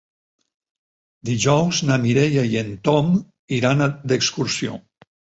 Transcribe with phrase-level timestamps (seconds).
[1.29, 3.11] Dijous na Mireia i en Tom
[3.59, 4.81] iran d'excursió.